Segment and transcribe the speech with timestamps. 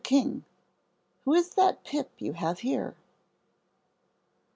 [0.03, 0.45] KING,
[1.25, 2.95] WHO IS THAT PIP YOU HAVE HERE?"